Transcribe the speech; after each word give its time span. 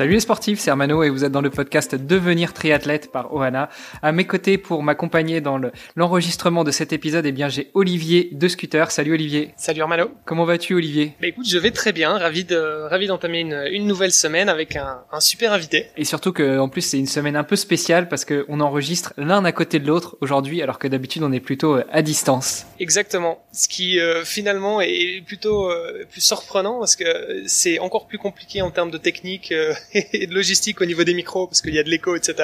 Salut 0.00 0.12
les 0.12 0.20
sportifs, 0.20 0.60
c'est 0.60 0.70
Hermano 0.70 1.02
et 1.02 1.10
vous 1.10 1.26
êtes 1.26 1.32
dans 1.32 1.42
le 1.42 1.50
podcast 1.50 1.94
Devenir 1.94 2.54
triathlète 2.54 3.12
par 3.12 3.34
Ohana. 3.34 3.68
À 4.00 4.12
mes 4.12 4.26
côtés 4.26 4.56
pour 4.56 4.82
m'accompagner 4.82 5.42
dans 5.42 5.60
l'enregistrement 5.94 6.64
de 6.64 6.70
cet 6.70 6.94
épisode, 6.94 7.26
eh 7.26 7.32
bien 7.32 7.50
j'ai 7.50 7.70
Olivier 7.74 8.30
de 8.32 8.48
Scooter. 8.48 8.90
Salut 8.90 9.12
Olivier. 9.12 9.52
Salut 9.58 9.80
Hermano. 9.80 10.10
Comment 10.24 10.46
vas-tu 10.46 10.72
Olivier? 10.72 11.12
Bah 11.20 11.26
écoute, 11.26 11.46
je 11.46 11.58
vais 11.58 11.70
très 11.70 11.92
bien, 11.92 12.16
ravi 12.16 12.44
de 12.44 12.56
ravi 12.88 13.08
d'entamer 13.08 13.40
une, 13.40 13.62
une 13.70 13.86
nouvelle 13.86 14.12
semaine 14.12 14.48
avec 14.48 14.74
un, 14.74 15.00
un 15.12 15.20
super 15.20 15.52
invité. 15.52 15.88
Et 15.98 16.06
surtout 16.06 16.32
que 16.32 16.58
en 16.58 16.70
plus 16.70 16.80
c'est 16.80 16.98
une 16.98 17.06
semaine 17.06 17.36
un 17.36 17.44
peu 17.44 17.56
spéciale 17.56 18.08
parce 18.08 18.24
que 18.24 18.46
on 18.48 18.60
enregistre 18.60 19.12
l'un 19.18 19.44
à 19.44 19.52
côté 19.52 19.80
de 19.80 19.86
l'autre 19.86 20.16
aujourd'hui 20.22 20.62
alors 20.62 20.78
que 20.78 20.88
d'habitude 20.88 21.24
on 21.24 21.32
est 21.32 21.40
plutôt 21.40 21.74
euh, 21.74 21.84
à 21.92 22.00
distance. 22.00 22.64
Exactement. 22.78 23.44
Ce 23.52 23.68
qui 23.68 24.00
euh, 24.00 24.24
finalement 24.24 24.80
est 24.80 25.22
plutôt 25.26 25.70
euh, 25.70 26.06
plus 26.10 26.22
surprenant 26.22 26.78
parce 26.78 26.96
que 26.96 27.04
c'est 27.44 27.78
encore 27.80 28.06
plus 28.06 28.16
compliqué 28.16 28.62
en 28.62 28.70
termes 28.70 28.90
de 28.90 28.96
technique 28.96 29.52
et 29.94 30.26
de 30.26 30.34
logistique 30.34 30.80
au 30.80 30.84
niveau 30.84 31.04
des 31.04 31.14
micros 31.14 31.46
parce 31.46 31.62
qu'il 31.62 31.74
y 31.74 31.78
a 31.78 31.82
de 31.82 31.90
l'écho, 31.90 32.16
etc. 32.16 32.34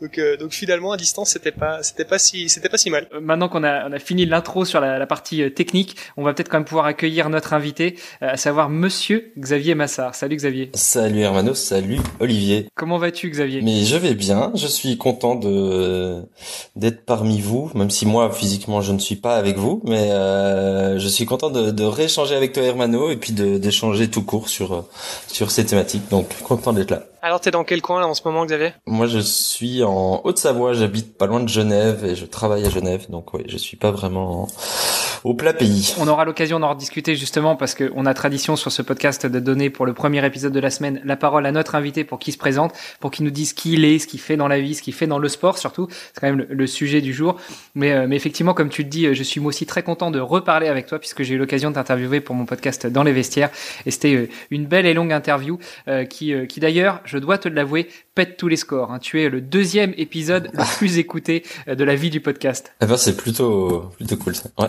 Donc, 0.00 0.18
euh, 0.18 0.36
donc 0.36 0.52
finalement 0.52 0.92
à 0.92 0.98
distance 0.98 1.30
c'était 1.30 1.52
pas 1.52 1.82
c'était 1.82 2.04
pas 2.04 2.18
si 2.18 2.50
c'était 2.50 2.68
pas 2.68 2.76
si 2.76 2.90
mal. 2.90 3.08
Euh, 3.14 3.20
maintenant 3.20 3.48
qu'on 3.48 3.64
a 3.64 3.88
on 3.88 3.92
a 3.92 3.98
fini 3.98 4.26
l'intro 4.26 4.66
sur 4.66 4.80
la, 4.80 4.98
la, 4.98 5.06
partie 5.06 5.42
euh, 5.42 5.50
technique, 5.50 5.96
on 6.18 6.22
va 6.22 6.34
peut-être 6.34 6.50
quand 6.50 6.58
même 6.58 6.66
pouvoir 6.66 6.84
accueillir 6.84 7.30
notre 7.30 7.54
invité, 7.54 7.96
à 8.20 8.36
savoir 8.36 8.68
Monsieur 8.68 9.32
Xavier 9.38 9.74
Massard. 9.74 10.14
Salut 10.14 10.36
Xavier. 10.36 10.70
Salut 10.74 11.20
Hermano, 11.20 11.54
salut 11.54 11.98
Olivier. 12.20 12.68
Comment 12.74 12.98
vas-tu 12.98 13.30
Xavier? 13.30 13.62
Mais 13.62 13.84
je 13.84 13.96
vais 13.96 14.14
bien, 14.14 14.52
je 14.54 14.66
suis 14.66 14.98
content 14.98 15.34
de 15.34 16.22
d'être 16.76 17.06
parmi 17.06 17.40
vous, 17.40 17.70
même 17.74 17.90
si 17.90 18.04
moi 18.04 18.30
physiquement 18.30 18.82
je 18.82 18.92
ne 18.92 18.98
suis 18.98 19.16
pas 19.16 19.36
avec 19.36 19.56
vous, 19.56 19.80
mais 19.84 20.10
euh, 20.10 20.98
je 20.98 21.08
suis 21.08 21.24
content 21.24 21.48
de, 21.48 21.70
de 21.70 21.84
rééchanger 21.84 22.34
avec 22.34 22.52
toi 22.52 22.62
Hermano 22.62 23.10
et 23.10 23.16
puis 23.16 23.32
d'échanger 23.32 24.08
tout 24.08 24.22
court 24.22 24.50
sur 24.50 24.84
sur 25.26 25.50
ces 25.50 25.64
thématiques. 25.64 26.08
Donc 26.10 26.42
content 26.42 26.65
d'être 26.72 26.90
là. 26.90 27.02
Alors 27.22 27.40
t'es 27.40 27.50
dans 27.50 27.64
quel 27.64 27.82
coin 27.82 28.00
là 28.00 28.06
en 28.06 28.14
ce 28.14 28.22
moment 28.24 28.44
Xavier? 28.44 28.72
Moi 28.86 29.06
je 29.06 29.18
suis 29.18 29.82
en 29.82 30.20
Haute-Savoie, 30.24 30.72
j'habite 30.72 31.16
pas 31.16 31.26
loin 31.26 31.40
de 31.40 31.48
Genève 31.48 32.04
et 32.04 32.14
je 32.14 32.26
travaille 32.26 32.64
à 32.64 32.70
Genève, 32.70 33.06
donc 33.08 33.34
oui, 33.34 33.42
je 33.46 33.56
suis 33.56 33.76
pas 33.76 33.90
vraiment 33.90 34.48
au 35.24 35.34
plat 35.34 35.52
pays. 35.52 35.94
On 35.98 36.08
aura 36.08 36.24
l'occasion 36.24 36.60
d'en 36.60 36.70
rediscuter 36.70 37.16
justement 37.16 37.56
parce 37.56 37.74
qu'on 37.74 38.06
a 38.06 38.14
tradition 38.14 38.56
sur 38.56 38.72
ce 38.72 38.82
podcast 38.82 39.26
de 39.26 39.40
donner 39.40 39.70
pour 39.70 39.86
le 39.86 39.92
premier 39.92 40.24
épisode 40.24 40.52
de 40.52 40.60
la 40.60 40.70
semaine 40.70 41.00
la 41.04 41.16
parole 41.16 41.46
à 41.46 41.52
notre 41.52 41.74
invité 41.74 42.04
pour 42.04 42.18
qu'il 42.18 42.32
se 42.32 42.38
présente, 42.38 42.72
pour 43.00 43.10
qu'il 43.10 43.24
nous 43.24 43.30
dise 43.30 43.52
qui 43.52 43.74
il 43.74 43.84
est, 43.84 43.98
ce 43.98 44.06
qu'il 44.06 44.20
fait 44.20 44.36
dans 44.36 44.48
la 44.48 44.60
vie, 44.60 44.74
ce 44.74 44.82
qu'il 44.82 44.94
fait 44.94 45.06
dans 45.06 45.18
le 45.18 45.28
sport 45.28 45.58
surtout. 45.58 45.88
C'est 45.90 46.20
quand 46.20 46.28
même 46.28 46.46
le, 46.48 46.66
sujet 46.66 47.00
du 47.00 47.12
jour. 47.12 47.36
Mais, 47.74 47.92
euh, 47.92 48.06
mais 48.08 48.16
effectivement, 48.16 48.54
comme 48.54 48.68
tu 48.68 48.82
le 48.82 48.88
dis, 48.88 49.14
je 49.14 49.22
suis 49.22 49.40
moi 49.40 49.50
aussi 49.50 49.66
très 49.66 49.82
content 49.82 50.10
de 50.10 50.20
reparler 50.20 50.68
avec 50.68 50.86
toi 50.86 50.98
puisque 50.98 51.22
j'ai 51.22 51.34
eu 51.34 51.38
l'occasion 51.38 51.70
de 51.70 51.76
t'interviewer 51.76 52.20
pour 52.20 52.34
mon 52.34 52.44
podcast 52.44 52.86
dans 52.86 53.02
les 53.02 53.12
vestiaires 53.12 53.50
et 53.84 53.90
c'était 53.90 54.14
euh, 54.14 54.28
une 54.50 54.66
belle 54.66 54.86
et 54.86 54.94
longue 54.94 55.12
interview 55.12 55.58
euh, 55.88 56.04
qui, 56.04 56.34
qui 56.48 56.60
d'ailleurs, 56.60 57.00
je 57.04 57.18
dois 57.18 57.38
te 57.38 57.48
l'avouer, 57.48 57.88
pète 58.14 58.36
tous 58.36 58.48
les 58.48 58.56
scores. 58.56 58.92
Hein. 58.92 58.98
Tu 58.98 59.22
es 59.22 59.28
le 59.28 59.40
deuxième 59.40 59.94
épisode 59.96 60.50
le 60.52 60.64
plus 60.78 60.98
écouté 60.98 61.44
euh, 61.68 61.74
de 61.74 61.84
la 61.84 61.94
vie 61.94 62.10
du 62.10 62.20
podcast. 62.20 62.72
Eh 62.80 62.86
ben 62.86 62.96
c'est 62.96 63.16
plutôt 63.16 63.92
plutôt 63.96 64.16
cool 64.16 64.34
ça. 64.34 64.48
Ouais. 64.58 64.66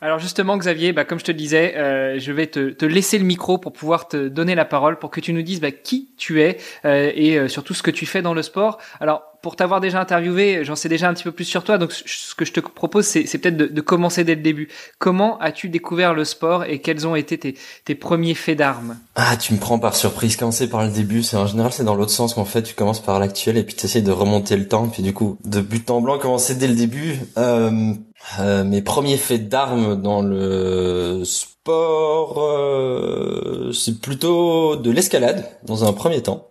Alors 0.00 0.18
justement 0.18 0.56
Xavier, 0.56 0.92
bah, 0.92 1.04
comme 1.04 1.18
je 1.18 1.24
te 1.24 1.32
disais, 1.32 1.76
euh, 1.76 2.18
je 2.18 2.32
vais 2.32 2.46
te, 2.46 2.84
laisser 2.84 3.18
le 3.18 3.24
micro 3.24 3.58
pour 3.58 3.72
pouvoir 3.72 4.08
te 4.08 4.28
donner 4.28 4.54
la 4.54 4.64
parole 4.64 4.98
pour 4.98 5.10
que 5.10 5.20
tu 5.20 5.32
nous 5.32 5.42
dises 5.42 5.60
bah, 5.60 5.70
qui 5.70 6.10
tu 6.16 6.42
es 6.42 6.58
euh, 6.84 7.12
et 7.14 7.48
surtout 7.48 7.74
ce 7.74 7.82
que 7.82 7.90
tu 7.90 8.06
fais 8.06 8.22
dans 8.22 8.34
le 8.34 8.42
sport. 8.42 8.78
Alors 9.00 9.30
pour 9.42 9.56
t'avoir 9.56 9.80
déjà 9.80 10.00
interviewé, 10.00 10.64
j'en 10.64 10.76
sais 10.76 10.88
déjà 10.88 11.08
un 11.08 11.14
petit 11.14 11.24
peu 11.24 11.32
plus 11.32 11.44
sur 11.44 11.64
toi. 11.64 11.78
Donc, 11.78 11.92
ce 11.92 12.34
que 12.34 12.44
je 12.44 12.52
te 12.52 12.60
propose, 12.60 13.06
c'est, 13.06 13.38
peut-être 13.38 13.56
de, 13.56 13.80
commencer 13.80 14.24
dès 14.24 14.34
le 14.34 14.42
début. 14.42 14.68
Comment 14.98 15.38
as-tu 15.38 15.68
découvert 15.68 16.14
le 16.14 16.24
sport 16.24 16.64
et 16.64 16.80
quels 16.80 17.06
ont 17.06 17.16
été 17.16 17.38
tes, 17.38 17.94
premiers 17.94 18.34
faits 18.34 18.58
d'armes? 18.58 18.98
Ah, 19.14 19.36
tu 19.36 19.54
me 19.54 19.58
prends 19.58 19.78
par 19.78 19.96
surprise. 19.96 20.36
Commencer 20.36 20.68
par 20.68 20.84
le 20.84 20.90
début, 20.90 21.22
c'est 21.22 21.36
en 21.36 21.46
général 21.46 21.72
c'est 21.72 21.84
dans 21.84 21.94
l'autre 21.94 22.10
sens 22.10 22.34
qu'en 22.34 22.44
fait 22.44 22.62
tu 22.62 22.74
commences 22.74 23.02
par 23.02 23.18
l'actuel 23.18 23.56
et 23.56 23.62
puis 23.62 23.74
tu 23.74 23.86
essayes 23.86 24.02
de 24.02 24.12
remonter 24.12 24.56
le 24.56 24.68
temps. 24.68 24.88
Puis 24.88 25.02
du 25.02 25.12
coup, 25.12 25.38
de 25.44 25.60
but 25.60 25.90
en 25.90 26.00
blanc, 26.00 26.18
commencer 26.18 26.54
dès 26.54 26.68
le 26.68 26.74
début. 26.74 27.18
Euh, 27.38 27.94
euh, 28.38 28.64
mes 28.64 28.82
premiers 28.82 29.16
faits 29.16 29.48
d'armes 29.48 30.00
dans 30.00 30.22
le 30.22 31.22
sport, 31.24 32.40
euh, 32.42 33.72
c'est 33.72 34.00
plutôt 34.00 34.76
de 34.76 34.90
l'escalade 34.90 35.44
dans 35.64 35.84
un 35.84 35.92
premier 35.92 36.22
temps. 36.22 36.46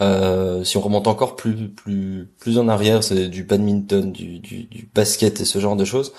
Euh, 0.00 0.62
si 0.64 0.76
on 0.76 0.80
remonte 0.80 1.08
encore 1.08 1.34
plus 1.34 1.68
plus 1.70 2.28
plus 2.38 2.58
en 2.58 2.68
arrière, 2.68 3.02
c'est 3.02 3.28
du 3.28 3.42
badminton, 3.42 4.12
du, 4.12 4.38
du, 4.38 4.64
du, 4.64 4.88
basket 4.94 5.40
et 5.40 5.44
ce 5.44 5.58
genre 5.58 5.76
de 5.76 5.84
choses. 5.84 6.12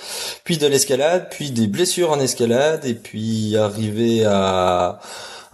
Puis 0.44 0.58
de 0.58 0.68
l'escalade, 0.68 1.28
puis 1.30 1.52
des 1.52 1.68
blessures 1.68 2.12
en 2.12 2.20
escalade, 2.20 2.84
et 2.86 2.96
puis 2.96 3.56
arriver 3.56 4.26
à, 4.26 5.00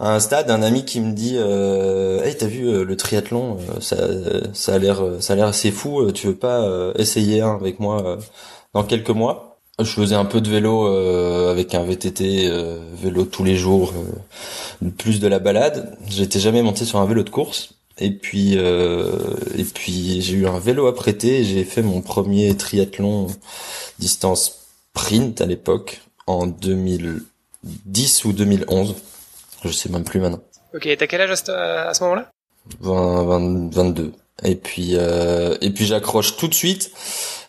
un 0.00 0.18
stade, 0.20 0.50
un 0.50 0.62
ami 0.62 0.84
qui 0.84 1.00
me 1.00 1.12
dit 1.12 1.36
euh, 1.36 2.22
"Hey, 2.24 2.36
t'as 2.36 2.46
vu 2.46 2.66
euh, 2.66 2.84
le 2.84 2.96
triathlon 2.96 3.58
euh, 3.76 3.80
Ça 3.80 3.96
ça 4.52 4.74
a 4.74 4.78
l'air 4.78 5.02
ça 5.20 5.34
a 5.34 5.36
l'air 5.36 5.46
assez 5.46 5.70
fou. 5.70 6.10
Tu 6.12 6.26
veux 6.26 6.36
pas 6.36 6.92
essayer 6.96 7.42
un 7.42 7.54
avec 7.54 7.80
moi 7.80 8.18
dans 8.76 8.84
quelques 8.84 9.10
mois 9.10 9.58
je 9.78 9.90
faisais 9.90 10.14
un 10.14 10.24
peu 10.24 10.40
de 10.40 10.48
vélo 10.48 10.86
avec 11.50 11.74
un 11.74 11.84
VTT, 11.84 12.50
vélo 12.94 13.26
tous 13.26 13.44
les 13.44 13.56
jours, 13.56 13.92
plus 14.96 15.20
de 15.20 15.28
la 15.28 15.38
balade. 15.38 15.98
J'étais 16.08 16.38
jamais 16.38 16.62
monté 16.62 16.86
sur 16.86 16.98
un 16.98 17.04
vélo 17.04 17.22
de 17.22 17.28
course. 17.28 17.76
Et 17.98 18.10
puis, 18.10 18.54
euh, 18.56 19.10
et 19.56 19.64
puis 19.64 20.20
j'ai 20.20 20.34
eu 20.34 20.46
un 20.46 20.58
vélo 20.58 20.86
à 20.86 20.94
prêter. 20.94 21.44
J'ai 21.44 21.64
fait 21.64 21.82
mon 21.82 22.02
premier 22.02 22.54
triathlon 22.56 23.28
distance 23.98 24.68
sprint 24.94 25.40
à 25.40 25.46
l'époque 25.46 26.02
en 26.26 26.46
2010 26.46 28.24
ou 28.26 28.32
2011. 28.32 28.96
Je 29.64 29.70
sais 29.70 29.88
même 29.88 30.04
plus 30.04 30.20
maintenant. 30.20 30.42
Ok, 30.74 30.88
t'as 30.98 31.06
quel 31.06 31.22
âge 31.22 31.30
à 31.30 31.94
ce, 31.94 32.02
moment-là? 32.02 32.30
20, 32.80 33.70
22. 33.72 34.12
Et 34.44 34.54
puis, 34.54 34.90
euh, 34.94 35.56
et 35.60 35.70
puis 35.70 35.86
j'accroche 35.86 36.36
tout 36.36 36.48
de 36.48 36.54
suite. 36.54 36.90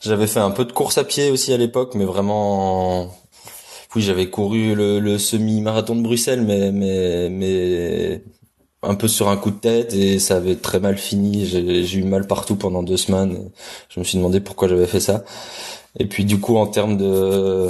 J'avais 0.01 0.27
fait 0.27 0.39
un 0.39 0.51
peu 0.51 0.65
de 0.65 0.71
course 0.71 0.97
à 0.97 1.03
pied 1.03 1.29
aussi 1.31 1.53
à 1.53 1.57
l'époque, 1.57 1.95
mais 1.95 2.05
vraiment. 2.05 3.13
Oui, 3.95 4.01
j'avais 4.01 4.29
couru 4.29 4.75
le, 4.75 5.17
semi-marathon 5.17 5.95
de 5.95 6.01
Bruxelles, 6.01 6.41
mais 6.43 6.71
mais 6.71 7.29
mais 7.29 8.21
un 8.83 8.95
peu 8.95 9.07
sur 9.07 9.29
un 9.29 9.37
coup 9.37 9.51
de 9.51 9.57
tête 9.57 9.93
et 9.93 10.19
ça 10.19 10.37
avait 10.37 10.55
très 10.55 10.79
mal 10.79 10.97
fini. 10.97 11.45
J'ai 11.45 11.97
eu 11.97 12.03
mal 12.03 12.27
partout 12.27 12.55
pendant 12.55 12.83
deux 12.83 12.97
semaines. 12.97 13.49
Je 13.89 13.99
me 13.99 14.05
suis 14.05 14.17
demandé 14.17 14.39
pourquoi 14.39 14.67
j'avais 14.67 14.87
fait 14.87 14.99
ça. 14.99 15.23
Et 15.99 16.05
puis 16.05 16.25
du 16.25 16.39
coup, 16.39 16.57
en 16.57 16.67
termes 16.67 16.97
de 16.97 17.67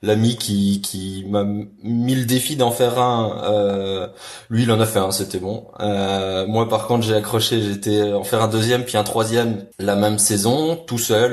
l'ami 0.00 0.36
qui, 0.36 0.80
qui 0.80 1.26
m'a 1.28 1.44
mis 1.44 2.14
le 2.14 2.24
défi 2.24 2.56
d'en 2.56 2.70
faire 2.70 2.98
un. 2.98 3.42
Euh, 3.44 4.08
lui, 4.48 4.62
il 4.62 4.72
en 4.72 4.80
a 4.80 4.86
fait 4.86 4.98
un, 4.98 5.10
c'était 5.10 5.38
bon. 5.38 5.66
Euh, 5.80 6.46
moi, 6.46 6.68
par 6.68 6.86
contre, 6.86 7.04
j'ai 7.04 7.14
accroché. 7.14 7.60
J'étais 7.60 8.12
en 8.14 8.24
faire 8.24 8.42
un 8.42 8.48
deuxième 8.48 8.84
puis 8.84 8.96
un 8.96 9.04
troisième 9.04 9.66
la 9.78 9.94
même 9.94 10.18
saison, 10.18 10.76
tout 10.76 10.98
seul, 10.98 11.32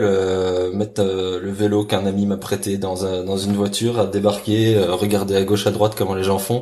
mettre 0.74 1.02
le 1.02 1.52
vélo 1.52 1.86
qu'un 1.86 2.06
ami 2.06 2.26
m'a 2.26 2.38
prêté 2.38 2.78
dans, 2.78 3.06
un, 3.06 3.24
dans 3.24 3.38
une 3.38 3.54
voiture, 3.54 4.00
à 4.00 4.06
débarquer, 4.06 4.78
regarder 4.78 5.38
à 5.38 5.44
gauche 5.44 5.66
à 5.66 5.72
droite 5.72 5.94
comment 5.98 6.14
les 6.14 6.24
gens 6.24 6.40
font. 6.40 6.62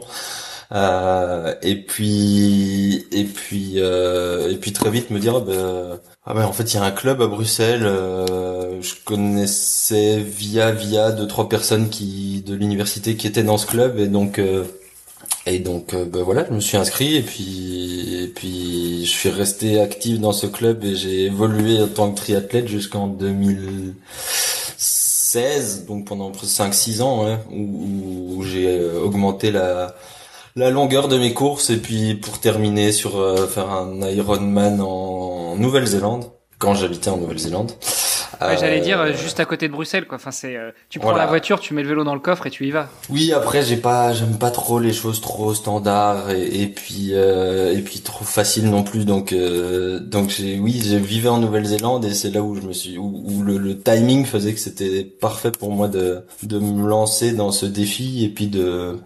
Euh, 0.73 1.53
et 1.61 1.77
puis 1.77 3.05
et 3.13 3.23
puis 3.23 3.75
euh, 3.77 4.51
et 4.51 4.57
puis 4.57 4.73
très 4.73 4.89
vite 4.89 5.11
me 5.11 5.19
dire 5.19 5.37
ah 5.37 5.39
ben, 5.39 5.97
ah 6.25 6.33
ben 6.33 6.43
en 6.43 6.51
fait 6.51 6.73
il 6.73 6.75
y 6.75 6.79
a 6.79 6.83
un 6.83 6.91
club 6.91 7.21
à 7.21 7.27
Bruxelles 7.27 7.85
euh, 7.85 8.81
je 8.81 8.95
connaissais 9.05 10.19
via 10.19 10.71
via 10.71 11.13
deux 11.13 11.25
trois 11.25 11.47
personnes 11.47 11.87
qui 11.87 12.43
de 12.45 12.53
l'université 12.53 13.15
qui 13.15 13.27
étaient 13.27 13.43
dans 13.43 13.57
ce 13.57 13.65
club 13.65 13.97
et 13.97 14.07
donc 14.07 14.41
et 15.45 15.59
donc 15.59 15.95
ben 15.95 16.23
voilà 16.23 16.45
je 16.45 16.51
me 16.53 16.59
suis 16.59 16.75
inscrit 16.75 17.15
et 17.15 17.21
puis 17.21 18.23
et 18.23 18.27
puis 18.27 19.05
je 19.05 19.11
suis 19.11 19.29
resté 19.29 19.79
actif 19.79 20.19
dans 20.19 20.33
ce 20.33 20.47
club 20.47 20.83
et 20.83 20.97
j'ai 20.97 21.27
évolué 21.27 21.81
en 21.81 21.87
tant 21.87 22.11
que 22.11 22.17
triathlète 22.17 22.67
jusqu'en 22.67 23.07
2016 23.07 25.85
donc 25.85 26.03
pendant 26.05 26.33
5 26.33 26.73
6 26.73 27.01
ans 27.01 27.25
hein, 27.25 27.39
où, 27.51 28.35
où 28.35 28.43
j'ai 28.43 28.81
augmenté 28.81 29.51
la 29.51 29.95
la 30.57 30.71
longueur 30.71 31.07
de 31.07 31.17
mes 31.17 31.33
courses 31.33 31.69
et 31.69 31.77
puis 31.77 32.15
pour 32.15 32.39
terminer 32.39 32.91
sur 32.91 33.19
euh, 33.19 33.47
faire 33.47 33.69
un 33.69 34.01
Ironman 34.09 34.81
en 34.81 35.55
Nouvelle-Zélande 35.55 36.25
quand 36.57 36.73
j'habitais 36.73 37.11
en 37.11 37.17
Nouvelle-Zélande. 37.17 37.73
J'allais 38.59 38.81
dire 38.81 38.99
euh, 38.99 39.13
juste 39.13 39.39
à 39.39 39.45
côté 39.45 39.67
de 39.67 39.73
Bruxelles 39.73 40.07
quoi. 40.07 40.15
Enfin 40.15 40.31
c'est 40.31 40.55
euh, 40.55 40.71
tu 40.89 40.97
prends 40.97 41.11
la 41.11 41.27
voiture, 41.27 41.59
tu 41.59 41.75
mets 41.75 41.83
le 41.83 41.89
vélo 41.89 42.03
dans 42.03 42.15
le 42.15 42.19
coffre 42.19 42.47
et 42.47 42.49
tu 42.49 42.65
y 42.65 42.71
vas. 42.71 42.89
Oui 43.11 43.31
après 43.33 43.61
j'ai 43.61 43.77
pas 43.77 44.13
j'aime 44.13 44.39
pas 44.39 44.49
trop 44.49 44.79
les 44.79 44.93
choses 44.93 45.21
trop 45.21 45.53
standards 45.53 46.31
et, 46.31 46.67
puis 46.67 47.11
et 47.11 47.81
puis 47.85 47.99
trop 47.99 48.25
faciles 48.25 48.69
non 48.69 48.81
plus 48.81 49.05
donc 49.05 49.35
donc 49.35 50.29
j'ai 50.29 50.57
oui 50.57 50.81
j'ai 50.83 50.97
vivais 50.97 51.29
en 51.29 51.37
Nouvelle-Zélande 51.37 52.03
et 52.05 52.15
c'est 52.15 52.31
là 52.31 52.41
où 52.41 52.55
je 52.55 52.61
me 52.61 52.73
suis 52.73 52.97
où, 52.97 53.43
le, 53.43 53.59
le, 53.59 53.77
timing 53.77 54.25
faisait 54.25 54.53
que 54.53 54.59
c'était 54.59 55.03
parfait 55.03 55.51
pour 55.51 55.71
moi 55.71 55.87
de 55.87 56.23
de 56.41 56.57
me 56.57 56.87
lancer 56.87 57.33
dans 57.33 57.51
ce 57.51 57.67
défi 57.67 58.25
et 58.25 58.29
puis 58.29 58.47
de 58.47 58.97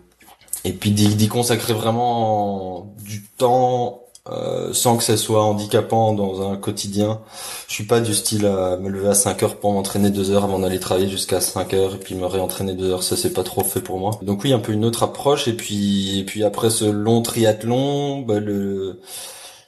et 0.65 0.73
puis 0.73 0.91
d'y 0.91 1.27
consacrer 1.27 1.73
vraiment 1.73 2.93
du 3.03 3.23
temps 3.37 4.01
euh, 4.29 4.71
sans 4.71 4.97
que 4.97 5.03
ça 5.03 5.17
soit 5.17 5.43
handicapant 5.43 6.13
dans 6.13 6.47
un 6.47 6.55
quotidien. 6.55 7.21
Je 7.67 7.73
suis 7.73 7.85
pas 7.85 8.01
du 8.01 8.13
style 8.13 8.45
à 8.45 8.77
me 8.77 8.87
lever 8.89 9.09
à 9.09 9.13
5 9.15 9.41
heures 9.41 9.55
pour 9.59 9.73
m'entraîner 9.73 10.11
2 10.11 10.29
heures 10.29 10.43
avant 10.43 10.59
d'aller 10.59 10.79
travailler 10.79 11.09
jusqu'à 11.09 11.41
5 11.41 11.73
heures 11.73 11.95
et 11.95 11.97
puis 11.97 12.13
me 12.13 12.27
réentraîner 12.27 12.75
2 12.75 12.91
heures. 12.91 13.03
Ça 13.03 13.17
c'est 13.17 13.33
pas 13.33 13.43
trop 13.43 13.63
fait 13.63 13.81
pour 13.81 13.97
moi. 13.99 14.11
Donc 14.21 14.43
oui, 14.43 14.53
un 14.53 14.59
peu 14.59 14.73
une 14.73 14.85
autre 14.85 15.01
approche. 15.01 15.47
Et 15.47 15.53
puis 15.53 16.19
et 16.19 16.23
puis 16.23 16.43
après 16.43 16.69
ce 16.69 16.85
long 16.85 17.23
triathlon, 17.23 18.19
bah, 18.21 18.39
le 18.39 19.01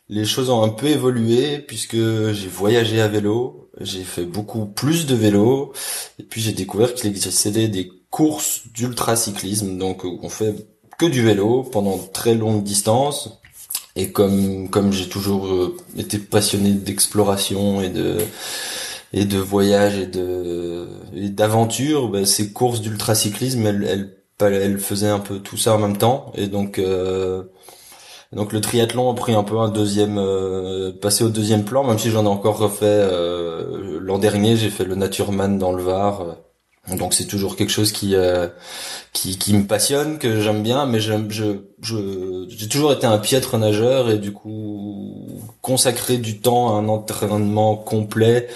les 0.10 0.26
choses 0.26 0.50
ont 0.50 0.62
un 0.64 0.70
peu 0.70 0.88
évolué 0.88 1.60
puisque 1.60 1.96
j'ai 1.96 2.48
voyagé 2.48 3.02
à 3.02 3.08
vélo, 3.08 3.70
j'ai 3.82 4.04
fait 4.04 4.26
beaucoup 4.26 4.66
plus 4.68 5.08
de 5.08 5.16
vélo 5.16 5.74
et 6.20 6.24
puis 6.24 6.42
j'ai 6.42 6.54
découvert 6.54 6.94
qu'il 6.94 7.10
existait 7.10 7.68
des 7.68 7.90
courses 8.12 8.62
d'ultracyclisme. 8.74 9.78
Donc 9.80 10.06
on 10.06 10.30
fait 10.30 10.54
du 11.10 11.24
vélo 11.24 11.64
pendant 11.64 11.98
très 11.98 12.36
longues 12.36 12.64
distances. 12.64 13.40
Et 13.96 14.12
comme 14.12 14.70
comme 14.70 14.92
j'ai 14.92 15.08
toujours 15.10 15.48
euh, 15.48 15.78
été 15.98 16.18
passionné 16.18 16.72
d'exploration 16.72 17.82
et 17.82 17.90
de 17.90 18.18
et 19.14 19.26
de 19.26 19.38
voyage 19.38 19.98
et 19.98 20.08
de 20.08 20.88
et 21.16 21.30
d'aventure, 21.30 22.10
ben, 22.10 22.26
ces 22.26 22.52
courses 22.52 22.82
d'ultracyclisme, 22.82 23.66
elles, 23.68 23.86
elles 23.88 24.18
elle 24.52 24.80
faisait 24.80 25.10
un 25.10 25.20
peu 25.20 25.40
tout 25.40 25.58
ça 25.58 25.76
en 25.76 25.78
même 25.78 25.98
temps 25.98 26.32
et 26.36 26.48
donc 26.48 26.80
euh, 26.80 27.44
donc 28.32 28.52
le 28.52 28.62
triathlon 28.62 29.12
a 29.12 29.16
pris 29.16 29.34
un 29.34 29.44
peu 29.44 29.60
un 29.60 29.70
deuxième 29.70 30.18
euh, 30.18 30.92
passé 30.92 31.24
au 31.24 31.30
deuxième 31.30 31.64
plan 31.64 31.84
même 31.84 32.00
si 32.00 32.10
j'en 32.10 32.26
ai 32.26 32.30
encore 32.30 32.58
refait 32.58 32.86
euh, 32.86 34.00
l'an 34.02 34.18
dernier 34.18 34.58
j'ai 34.58 34.70
fait 34.70 34.86
le 34.86 34.96
Natureman 34.96 35.58
dans 35.58 35.72
le 35.72 35.84
Var 35.84 36.38
donc 36.92 37.14
c'est 37.14 37.28
toujours 37.28 37.56
quelque 37.56 37.70
chose 37.70 37.94
qui 37.94 38.16
euh, 38.16 38.48
qui, 39.14 39.38
qui 39.38 39.54
me 39.54 39.66
passionne, 39.66 40.18
que 40.18 40.42
j'aime 40.42 40.64
bien, 40.64 40.86
mais 40.86 41.00
j'ai 41.00 41.16
toujours 42.70 42.92
été 42.92 43.08
un 43.08 43.20
piètre 43.20 43.58
nageur 43.58 44.10
et 44.10 44.18
du 44.18 44.34
coup 44.34 45.40
consacrer 45.62 46.18
du 46.18 46.40
temps 46.40 46.76
à 46.76 46.80
un 46.80 46.90
entraînement 46.90 47.78
complet, 47.78 48.50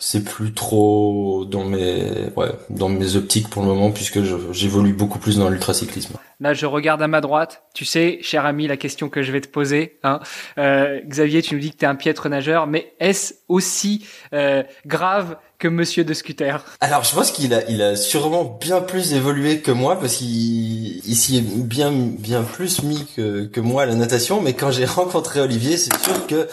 c'est 0.00 0.24
plus 0.24 0.54
trop 0.54 1.44
dans 1.44 1.64
mes 1.64 2.04
ouais 2.36 2.52
dans 2.70 2.88
mes 2.88 3.16
optiques 3.16 3.50
pour 3.50 3.60
le 3.60 3.68
moment 3.68 3.90
puisque 3.90 4.20
j'évolue 4.52 4.94
beaucoup 4.94 5.18
plus 5.18 5.36
dans 5.36 5.50
l'ultracyclisme. 5.50 6.14
Là, 6.40 6.52
je 6.52 6.66
regarde 6.66 7.00
à 7.00 7.08
ma 7.08 7.20
droite. 7.20 7.62
Tu 7.74 7.84
sais, 7.84 8.18
cher 8.20 8.44
ami, 8.44 8.66
la 8.66 8.76
question 8.76 9.08
que 9.08 9.22
je 9.22 9.30
vais 9.32 9.40
te 9.40 9.48
poser. 9.48 9.98
Hein. 10.02 10.20
Euh, 10.58 11.00
Xavier, 11.06 11.42
tu 11.42 11.54
nous 11.54 11.60
dis 11.60 11.70
que 11.70 11.76
tu 11.76 11.84
es 11.84 11.88
un 11.88 11.94
piètre 11.94 12.28
nageur, 12.28 12.66
mais 12.66 12.92
est-ce 12.98 13.34
aussi 13.48 14.06
euh, 14.32 14.62
grave 14.84 15.36
Monsieur 15.68 16.04
de 16.04 16.14
Scooter 16.14 16.64
Alors, 16.80 17.04
je 17.04 17.14
pense 17.14 17.30
qu'il 17.30 17.54
a, 17.54 17.68
il 17.70 17.82
a 17.82 17.96
sûrement 17.96 18.44
bien 18.44 18.80
plus 18.80 19.12
évolué 19.12 19.60
que 19.60 19.70
moi 19.70 19.98
parce 19.98 20.16
qu'il 20.16 21.16
s'y 21.16 21.38
est 21.38 21.42
bien, 21.42 21.92
bien 21.92 22.42
plus 22.42 22.82
mis 22.82 23.06
que, 23.16 23.44
que 23.46 23.60
moi 23.60 23.82
à 23.82 23.86
la 23.86 23.94
natation. 23.94 24.40
Mais 24.40 24.54
quand 24.54 24.70
j'ai 24.70 24.84
rencontré 24.84 25.40
Olivier, 25.40 25.76
c'est 25.76 25.96
sûr 25.98 26.26
que 26.26 26.48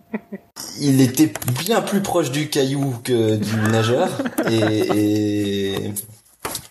il 0.80 1.00
était 1.00 1.32
bien 1.64 1.80
plus 1.82 2.00
proche 2.00 2.30
du 2.30 2.48
caillou 2.48 2.94
que 3.04 3.36
du 3.36 3.56
nageur 3.70 4.08
et, 4.50 5.74
et 5.74 5.92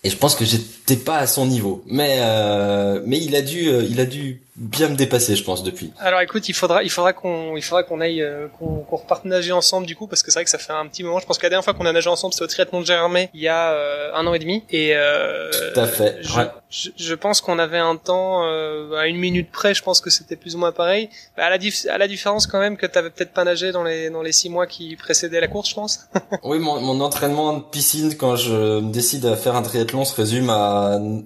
et 0.06 0.10
je 0.10 0.16
pense 0.16 0.36
que 0.36 0.44
j'étais 0.86 1.02
pas 1.02 1.18
à 1.18 1.26
son 1.26 1.46
niveau. 1.46 1.82
Mais 1.86 2.18
euh, 2.20 3.00
mais 3.04 3.18
il 3.18 3.34
a 3.36 3.42
dû 3.42 3.68
euh, 3.68 3.82
il 3.88 4.00
a 4.00 4.04
dû 4.04 4.42
bien 4.56 4.88
me 4.88 4.96
dépasser 4.96 5.36
je 5.36 5.44
pense 5.44 5.62
depuis. 5.62 5.92
Alors 5.98 6.20
écoute 6.20 6.48
il 6.48 6.54
faudra 6.54 6.82
il 6.82 6.90
faudra 6.90 7.12
qu'on 7.12 7.56
il 7.56 7.62
faudra 7.62 7.82
qu'on 7.82 8.00
aille 8.00 8.22
euh, 8.22 8.48
qu'on 8.58 8.78
qu'on 8.84 8.96
reparte 8.96 9.24
nager 9.26 9.52
ensemble 9.52 9.86
du 9.86 9.94
coup 9.96 10.06
parce 10.06 10.22
que 10.22 10.30
c'est 10.30 10.38
vrai 10.38 10.44
que 10.44 10.50
ça 10.50 10.58
fait 10.58 10.72
un 10.72 10.86
petit 10.86 11.02
moment. 11.02 11.18
Je 11.18 11.26
pense 11.26 11.38
que 11.38 11.42
la 11.42 11.50
dernière 11.50 11.64
fois 11.64 11.74
qu'on 11.74 11.86
a 11.86 11.92
nagé 11.92 12.08
ensemble 12.08 12.32
c'était 12.32 12.44
au 12.44 12.48
triathlon 12.48 12.80
de 12.80 12.86
Germain 12.86 13.26
il 13.34 13.40
y 13.40 13.48
a 13.48 13.72
euh, 13.72 14.14
un 14.14 14.26
an 14.26 14.34
et 14.34 14.38
demi. 14.38 14.64
Et 14.70 14.94
tout 15.74 15.80
à 15.80 15.86
fait 15.86 16.18
je, 16.68 16.90
je, 16.96 17.14
pense 17.14 17.40
qu'on 17.40 17.58
avait 17.58 17.78
un 17.78 17.96
temps 17.96 18.42
à 18.44 19.06
une 19.06 19.18
minute 19.18 19.50
près 19.52 19.74
je 19.74 19.82
pense 19.82 20.00
que 20.00 20.10
c'était 20.10 20.36
plus 20.36 20.54
ou 20.54 20.58
moins 20.58 20.72
pareil. 20.72 21.10
Bah, 21.36 21.46
à 21.46 21.50
la 21.50 21.58
à 21.90 21.98
la 21.98 22.08
différence 22.08 22.46
quand 22.46 22.58
même 22.58 22.76
que 22.76 22.86
t'avais 22.86 23.10
peut-être 23.10 23.32
pas 23.32 23.44
nagé 23.44 23.72
dans 23.72 23.84
les 23.84 24.10
dans 24.10 24.22
les 24.22 24.32
six 24.32 24.48
mois 24.48 24.66
qui 24.66 24.96
précédaient 24.96 25.40
la 25.40 25.48
course 25.48 25.70
je 25.70 25.74
pense. 25.74 26.00
Oui 26.42 26.58
mon, 26.58 26.80
mon 26.80 27.00
entraînement 27.00 27.54
de 27.54 27.62
piscine 27.62 28.14
quand 28.16 28.36
je 28.36 28.80
me 28.80 28.92
décide 28.92 29.26
à 29.26 29.36
faire 29.36 29.56
un 29.56 29.62
triathlon 29.62 30.04
se 30.04 30.14
résume 30.14 30.50
à 30.50 30.75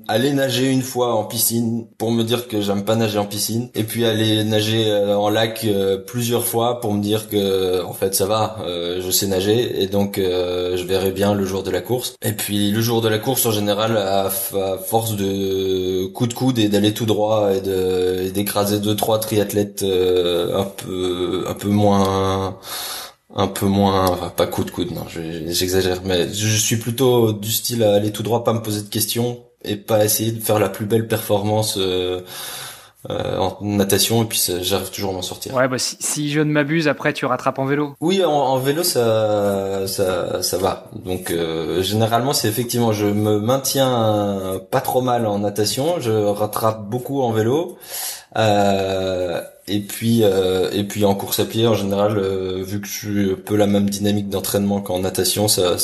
aller 0.08 0.32
nager 0.32 0.70
une 0.70 0.82
fois 0.82 1.14
en 1.14 1.24
piscine 1.24 1.86
pour 1.98 2.10
me 2.10 2.22
dire 2.22 2.48
que 2.48 2.60
j'aime 2.60 2.84
pas 2.84 2.96
nager 2.96 3.18
en 3.18 3.24
piscine 3.24 3.68
et 3.74 3.84
puis 3.84 4.04
aller 4.04 4.44
nager 4.44 4.90
euh, 4.90 5.16
en 5.16 5.30
lac 5.30 5.64
euh, 5.64 5.98
plusieurs 5.98 6.44
fois 6.44 6.80
pour 6.80 6.92
me 6.92 7.02
dire 7.02 7.28
que 7.28 7.82
en 7.84 7.92
fait 7.92 8.14
ça 8.14 8.26
va, 8.26 8.56
euh, 8.66 9.00
je 9.04 9.10
sais 9.10 9.26
nager 9.26 9.82
et 9.82 9.86
donc 9.86 10.18
je 10.18 10.84
verrai 10.84 11.12
bien 11.12 11.34
le 11.34 11.44
jour 11.44 11.62
de 11.62 11.70
la 11.70 11.80
course. 11.80 12.14
Et 12.22 12.32
puis 12.32 12.70
le 12.70 12.80
jour 12.80 13.00
de 13.00 13.08
la 13.08 13.18
course 13.18 13.46
en 13.46 13.52
général 13.52 13.96
à, 13.96 14.30
force 14.30 15.16
de 15.16 16.06
coup 16.06 16.26
de 16.26 16.34
coude 16.34 16.58
et 16.58 16.68
d'aller 16.68 16.92
tout 16.94 17.06
droit 17.06 17.50
et 17.54 17.60
de 17.60 18.30
d'écraser 18.30 18.80
deux 18.80 18.96
trois 18.96 19.18
triathlètes 19.18 19.82
un 19.82 20.64
peu 20.64 21.44
un 21.48 21.54
peu 21.54 21.68
moins 21.68 22.56
un 23.34 23.46
peu 23.46 23.66
moins, 23.66 24.08
enfin, 24.08 24.32
pas 24.34 24.46
coup 24.46 24.64
de 24.64 24.70
coude, 24.70 24.90
non, 24.92 25.06
j'exagère, 25.08 26.00
mais 26.04 26.32
je 26.32 26.56
suis 26.56 26.76
plutôt 26.76 27.32
du 27.32 27.52
style 27.52 27.82
à 27.82 27.94
aller 27.94 28.12
tout 28.12 28.22
droit, 28.22 28.44
pas 28.44 28.52
me 28.52 28.62
poser 28.62 28.82
de 28.82 28.88
questions 28.88 29.44
et 29.64 29.76
pas 29.76 30.04
essayer 30.04 30.32
de 30.32 30.40
faire 30.40 30.58
la 30.58 30.68
plus 30.68 30.86
belle 30.86 31.06
performance 31.06 31.76
euh, 31.78 32.22
euh, 33.08 33.38
en 33.38 33.56
natation 33.62 34.22
et 34.22 34.26
puis 34.26 34.42
j'arrive 34.62 34.90
toujours 34.90 35.10
à 35.10 35.14
m'en 35.14 35.22
sortir. 35.22 35.54
Ouais, 35.54 35.68
bah 35.68 35.78
si, 35.78 35.96
si 36.00 36.30
je 36.30 36.40
ne 36.40 36.50
m'abuse, 36.50 36.88
après 36.88 37.12
tu 37.12 37.24
rattrapes 37.24 37.58
en 37.58 37.66
vélo. 37.66 37.94
Oui, 38.00 38.22
en, 38.24 38.58
vélo 38.58 38.82
ça 38.82 39.86
ça 39.86 40.42
ça 40.42 40.58
va. 40.58 40.90
Donc 40.94 41.30
euh, 41.30 41.82
généralement 41.82 42.32
c'est 42.32 42.48
effectivement 42.48 42.92
je 42.92 43.06
me 43.06 43.38
maintiens 43.38 44.60
pas 44.70 44.80
trop 44.80 45.00
mal 45.02 45.26
en 45.26 45.38
natation, 45.38 46.00
je 46.00 46.10
rattrape 46.10 46.88
beaucoup 46.88 47.22
en 47.22 47.32
vélo. 47.32 47.78
Euh, 48.36 49.40
et 49.70 49.80
puis 49.80 50.20
euh, 50.22 50.68
et 50.72 50.84
puis 50.84 51.04
en 51.04 51.14
course 51.14 51.38
à 51.38 51.44
pied 51.44 51.66
en 51.66 51.74
général, 51.74 52.18
euh, 52.18 52.62
vu 52.62 52.80
que 52.80 52.88
je 52.88 52.92
suis 52.92 53.30
un 53.32 53.36
peu 53.36 53.56
la 53.56 53.66
même 53.66 53.88
dynamique 53.88 54.28
d'entraînement 54.28 54.80
qu'en 54.80 54.98
natation, 54.98 55.46
ça, 55.48 55.76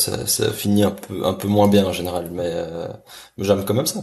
finit 0.52 0.83
un 0.83 1.33
peu 1.33 1.49
moins 1.49 1.69
bien 1.69 1.87
en 1.87 1.93
général, 1.93 2.28
mais 2.33 2.50
euh, 2.50 2.88
j'aime 3.38 3.64
quand 3.64 3.75
même 3.75 3.87
ça. 3.87 4.00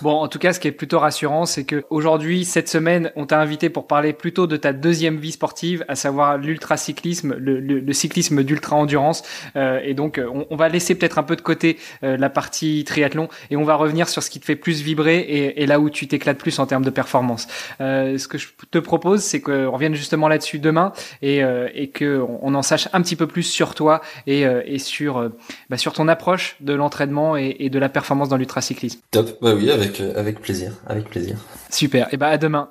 Bon, 0.00 0.14
en 0.14 0.28
tout 0.28 0.38
cas, 0.38 0.52
ce 0.52 0.60
qui 0.60 0.66
est 0.66 0.72
plutôt 0.72 0.98
rassurant, 0.98 1.46
c'est 1.46 1.64
que 1.64 1.84
aujourd'hui, 1.90 2.44
cette 2.44 2.68
semaine, 2.68 3.12
on 3.14 3.26
t'a 3.26 3.38
invité 3.40 3.70
pour 3.70 3.86
parler 3.86 4.12
plutôt 4.12 4.46
de 4.46 4.56
ta 4.56 4.72
deuxième 4.72 5.18
vie 5.18 5.32
sportive, 5.32 5.84
à 5.86 5.94
savoir 5.94 6.38
l'ultracyclisme, 6.38 7.34
le, 7.38 7.60
le, 7.60 7.92
cyclisme 7.92 8.42
d'ultra 8.42 8.76
endurance. 8.76 9.22
Euh, 9.54 9.80
et 9.84 9.94
donc, 9.94 10.20
on, 10.50 10.56
va 10.56 10.68
laisser 10.68 10.94
peut-être 10.94 11.18
un 11.18 11.22
peu 11.22 11.36
de 11.36 11.40
côté 11.40 11.78
la 12.02 12.30
partie 12.30 12.84
triathlon 12.84 13.28
et 13.50 13.56
on 13.56 13.64
va 13.64 13.74
revenir 13.74 14.08
sur 14.08 14.22
ce 14.22 14.30
qui 14.30 14.40
te 14.40 14.44
fait 14.44 14.56
plus 14.56 14.82
vibrer 14.82 15.18
et 15.56 15.66
là 15.66 15.78
où 15.78 15.90
tu 15.90 16.08
t'éclates 16.08 16.38
plus 16.38 16.58
en 16.58 16.66
termes 16.66 16.84
de 16.84 16.90
performance. 16.90 17.46
ce 17.78 18.26
que 18.26 18.38
je 18.38 18.48
te 18.70 18.78
propose 18.78 19.11
propose, 19.12 19.22
c'est 19.22 19.40
qu'on 19.40 19.70
revienne 19.70 19.94
justement 19.94 20.28
là-dessus 20.28 20.58
demain 20.58 20.92
et, 21.20 21.42
euh, 21.42 21.68
et 21.74 21.88
que 21.88 22.22
on 22.40 22.54
en 22.54 22.62
sache 22.62 22.88
un 22.92 23.02
petit 23.02 23.16
peu 23.16 23.26
plus 23.26 23.42
sur 23.42 23.74
toi 23.74 24.00
et, 24.26 24.46
euh, 24.46 24.62
et 24.64 24.78
sur 24.78 25.18
euh, 25.18 25.28
bah, 25.70 25.76
sur 25.76 25.92
ton 25.92 26.08
approche 26.08 26.56
de 26.60 26.72
l'entraînement 26.72 27.36
et, 27.36 27.56
et, 27.58 27.70
de 27.70 27.78
la 27.78 27.88
performance 27.88 28.28
dans 28.28 28.36
l'ultracyclisme. 28.36 29.00
Top. 29.10 29.38
Bah 29.40 29.54
oui, 29.54 29.70
avec 29.70 30.00
avec 30.00 30.40
plaisir, 30.40 30.72
avec 30.86 31.08
plaisir. 31.08 31.36
Super. 31.70 32.08
Et 32.12 32.16
bah 32.16 32.28
à 32.28 32.38
demain. 32.38 32.70